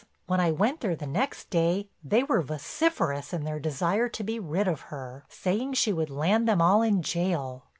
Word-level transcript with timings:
When 0.25 0.39
I 0.39 0.49
went 0.49 0.79
there 0.79 0.95
the 0.95 1.05
next 1.05 1.51
day 1.51 1.87
they 2.03 2.23
were 2.23 2.41
vociferous 2.41 3.33
in 3.33 3.43
their 3.43 3.59
desire 3.59 4.09
to 4.09 4.23
be 4.23 4.39
rid 4.39 4.67
of 4.67 4.81
her, 4.89 5.25
saying 5.29 5.73
she 5.73 5.93
would 5.93 6.09
land 6.09 6.47
them 6.49 6.59
all 6.59 6.81
in 6.81 7.03
jail. 7.03 7.67